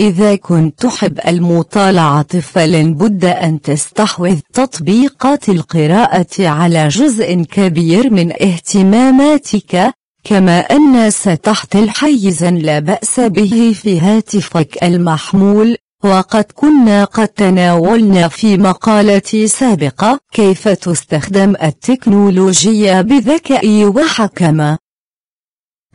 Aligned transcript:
إذا 0.00 0.36
كنت 0.36 0.82
تحب 0.82 1.18
المطالعة 1.28 2.40
فلن 2.40 2.94
بد 2.94 3.24
أن 3.24 3.60
تستحوذ 3.60 4.38
تطبيقات 4.52 5.48
القراءة 5.48 6.48
على 6.48 6.88
جزء 6.88 7.42
كبير 7.42 8.10
من 8.10 8.32
اهتماماتك 8.32 9.92
كما 10.24 10.58
أن 10.58 11.10
ستحتل 11.10 11.90
حيزا 11.90 12.50
لا 12.50 12.78
بأس 12.78 13.20
به 13.20 13.72
في 13.82 14.00
هاتفك 14.00 14.82
المحمول 14.82 15.76
وقد 16.04 16.44
كنا 16.54 17.04
قد 17.04 17.28
تناولنا 17.28 18.28
في 18.28 18.56
مقالة 18.56 19.46
سابقة 19.46 20.20
كيف 20.32 20.68
تستخدم 20.68 21.54
التكنولوجيا 21.62 23.02
بذكاء 23.02 23.84
وحكمة؟ 23.84 24.78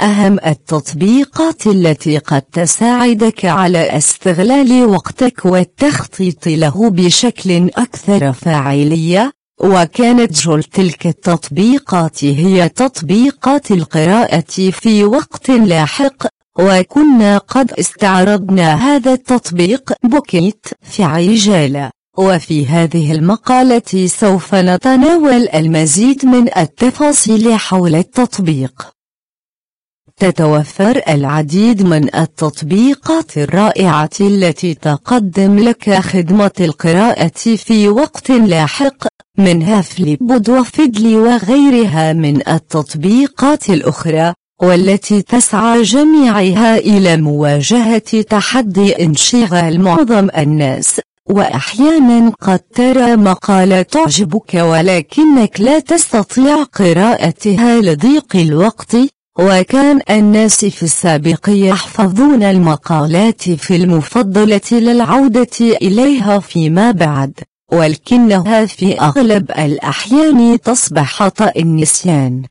أهم 0.00 0.38
التطبيقات 0.46 1.66
التي 1.66 2.18
قد 2.18 2.42
تساعدك 2.42 3.44
على 3.44 3.96
استغلال 3.96 4.84
وقتك 4.84 5.44
والتخطيط 5.44 6.46
له 6.46 6.90
بشكل 6.90 7.70
أكثر 7.76 8.32
فاعلية 8.32 9.32
وكانت 9.60 10.32
جل 10.32 10.62
تلك 10.62 11.06
التطبيقات 11.06 12.24
هي 12.24 12.68
تطبيقات 12.68 13.70
القراءة 13.70 14.70
في 14.70 15.04
وقت 15.04 15.50
لاحق 15.50 16.26
وكنا 16.58 17.38
قد 17.38 17.72
استعرضنا 17.72 18.74
هذا 18.74 19.12
التطبيق 19.12 19.92
بوكيت 20.02 20.66
في 20.82 21.04
عجالة. 21.04 21.90
وفي 22.18 22.66
هذه 22.66 23.12
المقالة 23.12 24.06
سوف 24.06 24.54
نتناول 24.54 25.48
المزيد 25.54 26.26
من 26.26 26.58
التفاصيل 26.58 27.54
حول 27.54 27.94
التطبيق. 27.94 28.97
تتوفر 30.18 31.00
العديد 31.08 31.82
من 31.82 32.14
التطبيقات 32.14 33.38
الرائعة 33.38 34.10
التي 34.20 34.74
تقدم 34.74 35.58
لك 35.58 35.98
خدمة 35.98 36.50
القراءة 36.60 37.56
في 37.56 37.88
وقت 37.88 38.30
لاحق 38.30 39.06
منها 39.38 39.80
فليبود 39.80 40.50
وفيدلي 40.50 41.16
وغيرها 41.16 42.12
من 42.12 42.48
التطبيقات 42.48 43.70
الأخرى 43.70 44.32
والتي 44.62 45.22
تسعى 45.22 45.82
جميعها 45.82 46.78
إلى 46.78 47.16
مواجهة 47.16 48.22
تحدي 48.22 49.04
انشغال 49.04 49.80
معظم 49.80 50.28
الناس 50.38 51.00
وأحيانا 51.30 52.32
قد 52.40 52.58
ترى 52.58 53.16
مقالة 53.16 53.82
تعجبك 53.82 54.54
ولكنك 54.54 55.60
لا 55.60 55.78
تستطيع 55.78 56.62
قراءتها 56.62 57.80
لضيق 57.80 58.36
الوقت. 58.36 58.96
وكان 59.40 60.00
الناس 60.10 60.64
في 60.64 60.82
السابق 60.82 61.48
يحفظون 61.48 62.42
المقالات 62.42 63.42
في 63.42 63.76
المفضلة 63.76 64.60
للعودة 64.72 65.56
إليها 65.60 66.38
فيما 66.38 66.90
بعد 66.90 67.32
ولكنها 67.72 68.66
في 68.66 69.00
أغلب 69.00 69.50
الأحيان 69.50 70.60
تصبح 70.60 71.12
خطأ 71.12 71.52
النسيان. 71.56 72.42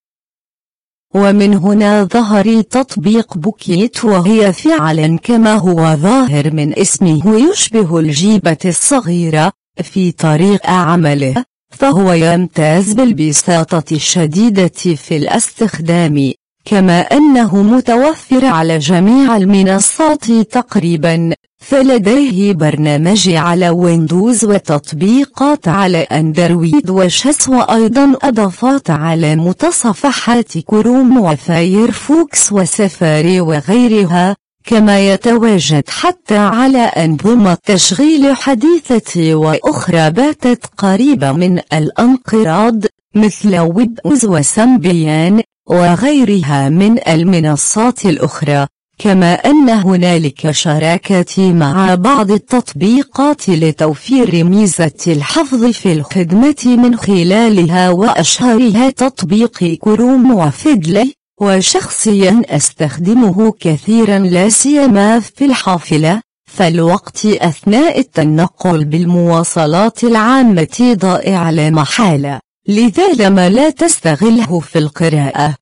ومن 1.16 1.54
هنا 1.54 2.04
ظهر 2.04 2.62
تطبيق 2.62 3.38
بوكيت 3.38 4.06
وهي 4.06 4.54
فعلا 4.54 5.18
كما 5.18 5.56
هو 5.56 5.96
ظاهر 5.96 6.54
من 6.54 6.80
اسمه 6.80 7.50
يشبه 7.50 8.00
الجيبة 8.00 8.58
الصغيرة 8.66 9.52
في 9.84 10.12
طريق 10.12 10.70
عمله 10.70 11.44
فهو 11.70 12.14
يمتاز 12.14 12.94
بالبساطة 12.94 13.96
الشديدة 13.96 14.68
في 14.96 15.18
الاستخدام. 15.18 16.34
كما 16.70 17.00
أنه 17.00 17.64
متوفر 17.64 18.46
على 18.46 18.78
جميع 18.78 19.38
المنصات 19.38 20.32
تقريبا. 20.32 21.34
فلديه 21.58 22.54
برنامج 22.54 23.30
على 23.30 23.70
ويندوز 23.70 24.46
وتطبيقات 24.46 25.68
على 25.68 25.98
أندرويد 25.98 26.90
و 26.90 27.05
iOS 27.05 27.50
وأيضا 27.50 28.16
إضافات 28.24 28.90
على 28.90 29.36
متصفحات 29.36 30.58
كروم 30.58 31.18
وفايرفوكس 31.18 32.52
وسفاري 32.52 33.42
وغيرها. 33.42 34.36
كما 34.66 35.14
يتواجد 35.14 35.84
حتى 35.90 36.38
على 36.38 36.80
أنظمة 36.80 37.58
تشغيل 37.66 38.36
حديثة 38.36 39.36
وأخرى 39.36 40.12
باتت 40.12 40.66
قريبة 40.78 41.32
من 41.32 41.60
الانقراض 41.74 42.84
مثل 43.16 43.58
ويبوز 43.60 44.26
وسمبيان 44.26 45.42
وغيرها 45.70 46.70
من 46.70 47.08
المنصات 47.08 48.06
الأخرى 48.06 48.68
كما 49.00 49.34
أن 49.34 49.70
هنالك 49.70 50.52
شراكة 50.52 51.54
مع 51.54 51.96
بعض 51.96 52.32
التطبيقات 52.32 53.50
لتوفير 53.50 54.44
ميزة 54.44 55.00
الحفظ 55.08 55.66
في 55.66 55.94
الخدمة 55.94 56.64
من 56.66 56.96
خلالها 56.96 57.90
وأشهرها 57.90 58.90
تطبيق 58.90 59.78
كروم 59.82 60.36
وفيدلي 60.36 61.14
وشخصيا 61.42 62.42
أستخدمه 62.46 63.54
كثيرا 63.60 64.20
لا 64.20 64.50
سيما 64.50 65.20
في 65.20 65.46
الحافلة 65.46 66.22
فالوقت 66.52 67.26
أثناء 67.26 68.00
التنقل 68.00 68.86
بالمواصلات 68.86 70.04
العامة 70.04 70.96
ضائع 71.00 71.50
لا 71.50 71.70
محالة 71.70 72.40
لذا 72.70 73.14
لما 73.14 73.50
لا 73.50 73.70
تستغله 73.70 74.60
في 74.60 74.80
القراءة. 74.80 75.56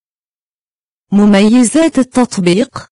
مميزات 1.11 1.99
التطبيق 1.99 2.85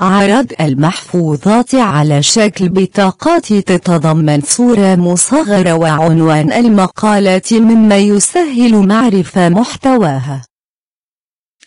عرض 0.00 0.52
المحفوظات 0.60 1.74
على 1.74 2.22
شكل 2.22 2.68
بطاقات 2.68 3.52
تتضمن 3.52 4.40
صورة 4.40 4.94
مصغرة 4.94 5.72
وعنوان 5.72 6.52
المقالة 6.52 7.42
مما 7.52 7.98
يسهل 7.98 8.86
معرفة 8.86 9.48
محتواها. 9.48 10.44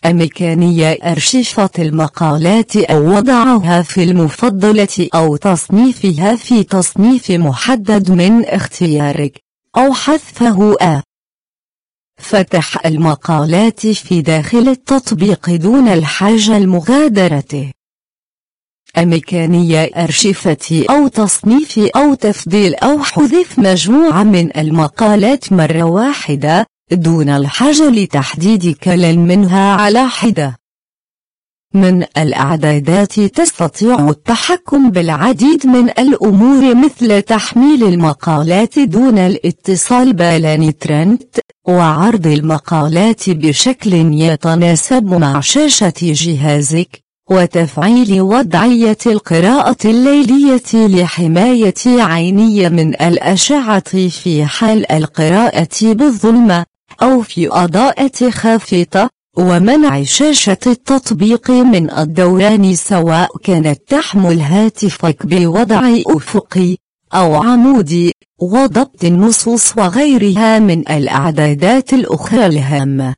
إمكانية 0.06 0.98
أرشفة 1.02 1.70
المقالات 1.78 2.76
أو 2.76 3.16
وضعها 3.16 3.82
في 3.82 4.02
المفضلة 4.02 5.08
أو 5.14 5.36
تصنيفها 5.36 6.36
في 6.36 6.62
تصنيف 6.62 7.30
محدد 7.30 8.10
من 8.10 8.44
اختيارك 8.44 9.40
أو 9.76 9.92
حذفه 9.92 10.76
أ. 10.80 11.02
فتح 12.18 12.86
المقالات 12.86 13.86
في 13.86 14.22
داخل 14.22 14.68
التطبيق 14.68 15.50
دون 15.50 15.88
الحاجة 15.88 16.56
المغادرة. 16.56 17.70
إمكانية 18.98 19.90
أرشفة 19.96 20.84
أو 20.90 21.08
تصنيف 21.08 21.78
أو 21.78 22.14
تفضيل 22.14 22.74
أو 22.74 23.02
حذف 23.02 23.58
مجموعة 23.58 24.22
من 24.22 24.56
المقالات 24.56 25.52
مرة 25.52 25.82
واحدة 25.82 26.66
دون 26.92 27.28
الحاجة 27.28 27.90
لتحديد 27.90 28.76
كل 28.76 29.16
منها 29.16 29.72
على 29.72 30.08
حدة. 30.08 30.56
من 31.74 32.04
الأعدادات 32.18 33.20
تستطيع 33.20 34.08
التحكم 34.08 34.90
بالعديد 34.90 35.66
من 35.66 35.90
الأمور 35.90 36.74
مثل 36.74 37.22
تحميل 37.22 37.84
المقالات 37.84 38.78
دون 38.78 39.18
الاتصال 39.18 40.12
بالانترنت 40.12 41.38
وعرض 41.68 42.26
المقالات 42.26 43.30
بشكل 43.30 43.92
يتناسب 44.22 45.04
مع 45.04 45.40
شاشة 45.40 45.92
جهازك 46.00 47.02
وتفعيل 47.30 48.20
وضعية 48.20 48.98
القراءة 49.06 49.76
الليلية 49.84 50.62
لحماية 50.74 51.74
عيني 51.86 52.68
من 52.68 52.88
الأشعة 52.94 54.08
في 54.08 54.44
حال 54.44 54.92
القراءة 54.92 55.68
بالظلمة 55.82 56.64
أو 57.02 57.22
في 57.22 57.48
أضاءة 57.48 58.30
خافتة 58.30 59.08
ومنع 59.36 60.02
شاشة 60.02 60.58
التطبيق 60.66 61.50
من 61.50 61.90
الدوران 61.90 62.74
سواء 62.74 63.28
كانت 63.44 63.80
تحمل 63.88 64.40
هاتفك 64.40 65.26
بوضع 65.26 65.96
أفقي. 66.06 66.76
أو 67.16 67.34
عمودي 67.34 68.12
وضبط 68.40 69.04
النصوص 69.04 69.78
وغيرها 69.78 70.58
من 70.58 70.88
الأعدادات 70.88 71.92
الأخرى 71.94 72.46
الهامة. 72.46 73.14